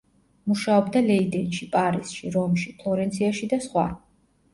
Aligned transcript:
მუშაობდა 0.51 1.01
ლეიდენში, 1.07 1.67
პარიზში, 1.75 2.31
რომში, 2.37 2.73
ფლორენციაში 2.79 3.51
და 3.53 3.61
სხვა. 3.67 3.85